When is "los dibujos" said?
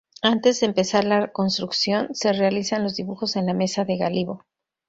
2.81-3.35